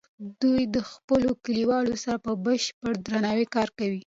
[0.41, 3.99] دوی د خپلو کلیوالو سره په بشپړ درناوي کار کوي.